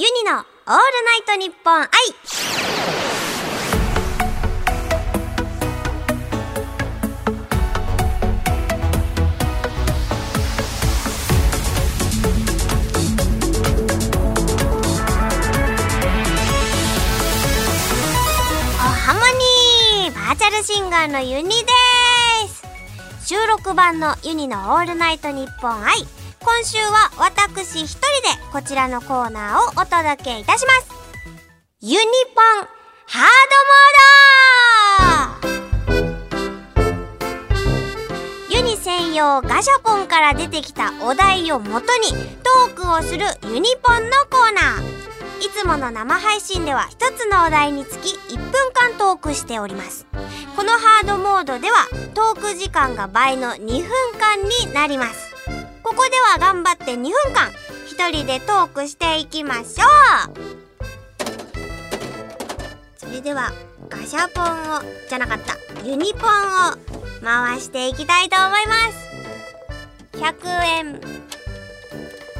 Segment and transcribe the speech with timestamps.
[0.00, 0.78] ユニのオールナ
[1.16, 1.88] イトニッポン愛
[18.78, 21.56] おハモニーバーチャルシンガーのユニで
[22.48, 23.28] す。
[23.28, 25.92] 収録版のユニのオールナイトニッポン愛
[26.42, 30.88] 今週は私一人でこちらのコーナーをお届けいたします。
[31.80, 32.68] ユニポン
[33.06, 35.50] ハードモー
[38.48, 42.10] ドユニ専用ガシャポンから出てきたお題をもとに
[42.42, 45.00] トークをするユニポンのコーナー。
[45.40, 50.06] いつもの生配信では一つのお題につき1分間トークしております。
[50.54, 55.34] このハードモードではトーク時間が倍の2分間になります。
[55.82, 57.50] ここでは頑張って2分間。
[58.00, 59.82] 一人でトークしていきましょ
[60.32, 60.36] う。
[62.96, 63.52] それでは
[63.90, 64.44] ガシャポン
[64.78, 65.54] をじゃなかった
[65.86, 66.22] ユニポンを
[67.22, 69.06] 回していきたいと思います。
[70.16, 70.98] 100円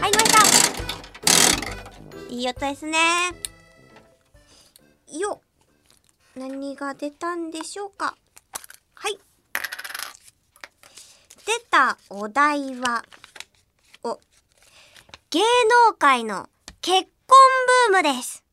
[0.00, 0.38] 入りました。
[2.30, 2.98] いい音ですね。
[5.12, 5.40] よ
[6.34, 8.16] 何が出たんでしょうか。
[8.96, 9.20] はい。
[11.46, 13.04] 出たお題は
[15.34, 16.48] 芸能界の
[16.80, 17.36] 結婚
[17.90, 18.44] ブームです。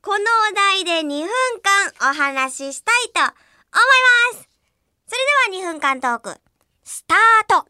[0.00, 1.28] このお題で2分
[2.00, 3.32] 間お話ししたいと思い
[4.32, 4.48] ます。
[5.06, 5.14] そ
[5.52, 6.40] れでは2分間トーク
[6.84, 7.68] スタート。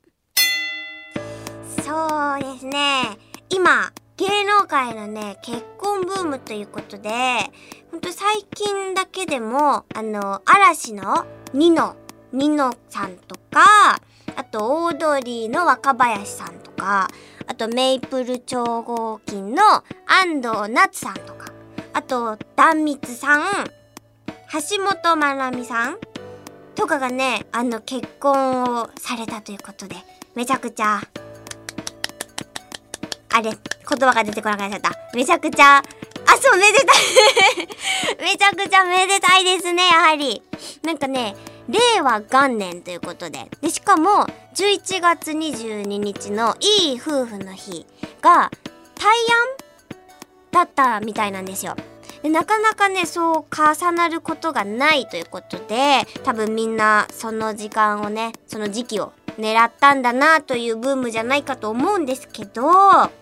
[1.82, 3.18] そうですね。
[3.48, 7.10] 今芸能界のね結婚ブームということで
[7.90, 11.96] ほんと最近だけでもあの嵐のニノ
[12.32, 14.00] ニノさんとか
[14.36, 17.08] あとオードリーの若林さんとか
[17.48, 19.62] あとメイプル超合金の
[20.06, 21.52] 安藤夏さんとか。
[21.92, 23.42] あと壇蜜さん。
[24.52, 25.98] 橋本まなみさん。
[26.74, 29.96] とかがねあの結婚をされたということで
[30.34, 31.00] めちゃくちゃ
[33.30, 33.58] あれ言
[33.98, 34.90] 葉が出てこなくなっちゃった。
[35.14, 35.82] めちゃくちゃあ
[36.38, 38.16] そうめでたい。
[38.32, 40.42] めちゃくちゃめでたいですねやはり。
[40.82, 41.36] なんかね
[41.68, 43.48] 令和元年ということで。
[43.60, 44.26] でしかも
[44.56, 47.84] 11月22日のいい夫婦の日
[48.22, 48.50] が
[48.94, 49.56] 大安
[50.50, 51.76] だったみたいなんですよ
[52.22, 63.12] でなかなかねそう重なることがないということで多分みんなその時間をねその時期を狙ったんだなというブームじゃないかと思うんですけどあ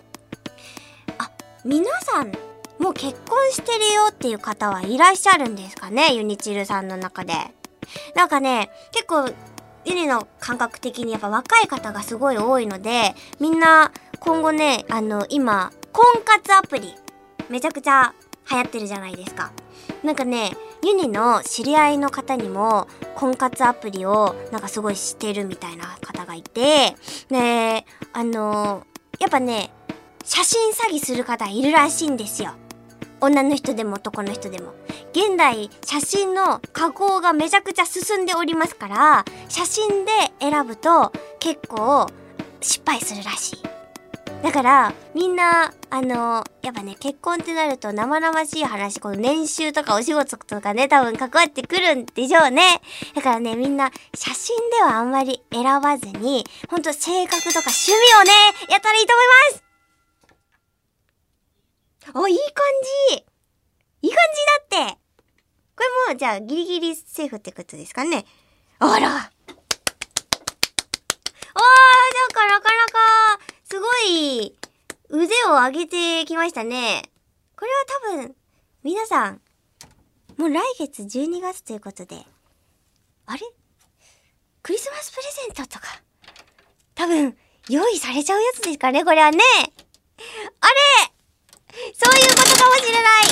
[1.65, 2.31] 皆さん
[2.81, 7.33] もう結婚してるよっていう方はいらっしゃるんですかねユニチルさんの中で。
[8.15, 9.31] なんかね結構
[9.85, 16.95] ユニの感覚的にやっぱ若い方がすごい多いのでみんな今後ねあの今婚活アプリ
[17.49, 18.13] めちゃくちゃ
[18.49, 19.51] 流行ってるじゃないですか。
[20.03, 20.51] なんかね
[20.83, 26.95] ユニの知り合いの方にも婚活アプリをなんかすごいしてるみたいな方がいて
[27.29, 28.85] であの
[29.19, 29.71] やっぱね
[30.23, 32.53] 写真詐欺する方いるらしいんですよ。
[33.25, 34.73] 女の人でも男の人でも。
[35.11, 42.07] 現代写真の加工がめちゃくちゃ進んでおりますから写真で選ぶと結構
[42.59, 43.75] 失敗するらしい。
[44.45, 52.61] だからみんなあのやっぱね結婚ってなると生々しい話この年収とかお仕事とかね多分関わってくるんでしょうね
[53.15, 58.31] だからねみんな写真ではあんまり選ばずにほんと性格とか趣味をね
[58.69, 59.65] やったらいいと思います
[62.13, 62.43] お、いい感
[63.09, 63.25] じ
[64.03, 64.17] いい感
[64.69, 64.97] じだって
[66.15, 68.25] じゃあ、ギリギリセーフってことですかね。
[68.79, 68.93] あら。
[68.93, 69.31] おー、なん
[72.31, 74.55] かなかなか、すごい、
[75.09, 77.03] 腕を上げてきましたね。
[77.55, 77.85] これは
[78.17, 78.35] 多分、
[78.83, 79.41] 皆さん、
[80.37, 82.25] もう来月12月ということで、
[83.25, 83.41] あれ？
[84.61, 85.23] クリスマスプレ
[85.55, 86.01] ゼントとか、
[86.95, 87.37] 多分、
[87.69, 89.39] 用意されちゃうやつですかねこれはね。
[90.61, 91.11] あれ！
[91.93, 93.24] そういうことかもしれない。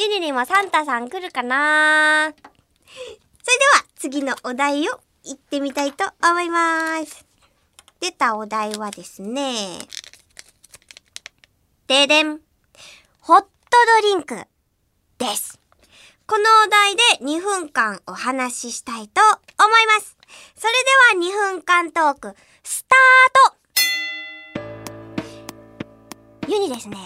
[0.00, 2.32] ユニにもサンタさん来るかな？
[2.32, 7.26] それでは次のお題を言ってみたいと思います。
[8.00, 9.52] 出たお題はですね、
[11.86, 12.40] ででん。
[13.20, 13.48] ホット
[14.02, 14.36] ドリンク
[15.18, 15.60] です。
[16.26, 20.16] このお題で2分間お話ししたいと思います。
[20.56, 20.72] それ
[21.20, 24.58] では2分間トーク、スター
[26.46, 26.96] トユニですね、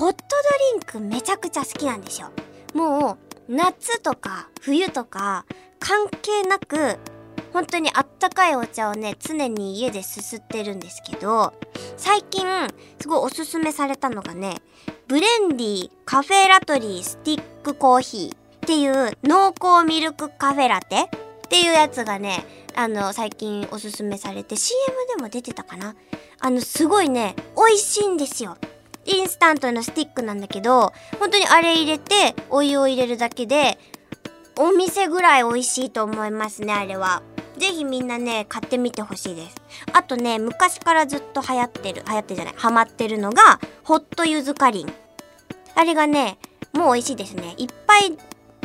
[0.00, 0.24] ホットド
[0.72, 2.30] リンクめちゃくちゃ好きなんですよ。
[2.72, 3.18] も
[3.50, 5.44] う、夏とか冬とか
[5.78, 6.98] 関係なく、
[7.52, 11.52] 本当にあったかいお茶をね常に家ですすってるんですけど
[11.96, 12.46] 最近
[13.00, 14.62] すごいおすすめされたのがね
[15.08, 21.08] ブレンディカフェラトリースティックコーヒーっていう濃厚ミルクカフェラテっ
[21.48, 22.44] ていうやつがね
[22.76, 24.80] あの最近おすすめされて CM
[25.16, 25.96] でも出てたかな
[26.38, 28.56] あのすごいね美味しいんですよ
[29.10, 33.78] インスタントのスティックなんだけど本当にあれ入れてお湯を入れるだけで
[34.56, 37.22] お店ぐらい美味しいと思いますねあれは。
[37.58, 39.56] ぜひみんなね買ってみてほしいです。
[39.92, 44.92] あとね昔からずっと流行ってる流行ってるじゃないハマってるのがホットゆずかりん
[45.74, 46.38] あれがね
[46.72, 47.54] もう美味しいですね。
[47.58, 48.16] いっぱい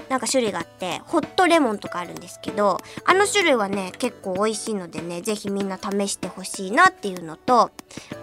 [0.09, 7.71] なんか種類があってホットレモンとかあるんですけどあの種類はね結構美味しいのでねぜひみんな試してほしいなっていうのと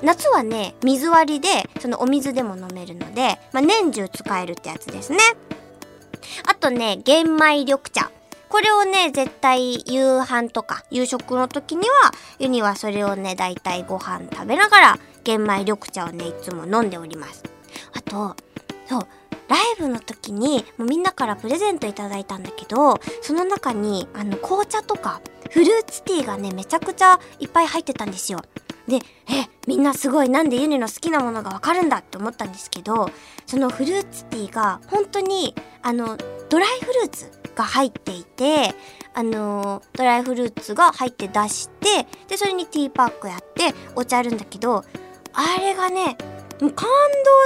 [0.03, 1.49] 夏はね水割りで
[1.81, 5.19] そのお水でも飲めるので、まあ、年中使えるってやつですね。
[6.47, 8.11] あとね玄米緑茶。
[8.49, 17.43] これをね絶対夕飯とか夕食の時にはユニはそれをねだいたいご飯食べながら玄米緑茶をねいつも飲んでおります。
[17.95, 18.37] あと
[18.87, 19.07] そう
[19.53, 25.21] ライブの時にもうみんなからプレゼントいただいたんだけどその中にあの紅茶とか
[25.51, 28.41] フルーツティーがねめちゃくちゃいっぱい入ってたんですよ。
[28.89, 33.11] でえみんなすごいなんでユニの好きなものがわかるんだって思ったんですけど
[33.47, 36.17] そのフルーツティーが本当にあの
[36.49, 38.75] ドライフルーツが入っていて
[39.15, 44.85] あのドライフルーツが入って出してでそれにティーパックやってお茶あるんだけど
[45.33, 46.17] あれがね
[46.63, 46.95] もう感動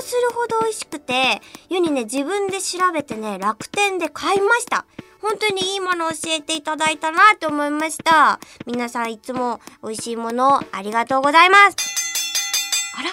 [0.03, 1.41] するほど美味しくて、
[1.71, 4.85] 世にね、自分で調べてね、楽天で買いました。
[5.23, 8.39] 本当にいいもの教えていただいたなって思いました。
[8.67, 11.77] 皆さんいつも美味しいものありがとうございます。
[12.99, 13.09] あら？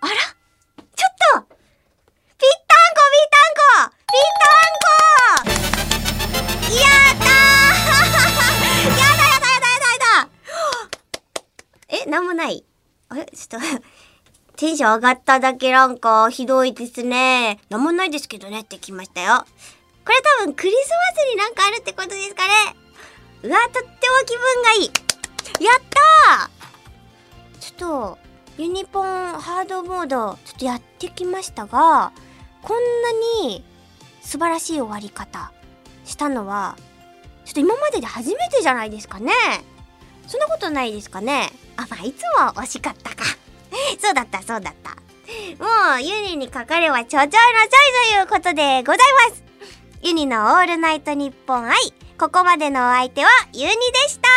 [0.00, 0.14] あら？
[0.16, 1.06] ちょ
[1.38, 1.46] っと！
[1.46, 3.94] ぴったんこぴったんこ！
[4.10, 6.74] ぴったんこ！
[6.74, 6.82] や
[7.14, 8.98] ったー！
[8.98, 10.28] やだやだやだやだやだ！
[11.88, 12.64] え、なんもない？
[13.10, 13.26] あれ？
[13.26, 13.66] ちょっと
[14.56, 17.60] テンション上がっただけなんかひどいですね。
[17.68, 19.44] なんもないですけどねってきましたよ。
[20.04, 22.52] これ多分クリスマスになんかあるってことですかね。
[23.42, 23.88] うわ、とっても
[24.26, 25.64] 気分がいい。
[25.64, 25.80] やっ
[26.28, 28.18] たーちょっと、
[28.58, 32.12] ユニポンハードモード、ちょっとやってきましたが、
[32.62, 33.12] こんな
[33.44, 33.64] に
[34.20, 35.52] 素晴らしい終わり方
[36.04, 36.76] したのは、
[37.44, 39.32] ちょっと今までで初めてじゃないですかね。
[40.26, 41.50] そんなことないですかね。
[41.76, 43.24] あ、まあ、いつも惜しかったか。
[44.00, 44.90] そうだった、そうだった。
[45.62, 47.36] もう、ユニにかかればちょちょいのちょい
[48.12, 48.98] ということでござい
[49.28, 49.44] ます。
[50.02, 51.76] ユニのオールナイトニッポン愛。
[52.20, 53.74] ここまでのお相手はユニで
[54.10, 54.28] した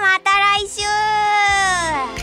[0.00, 2.17] また来週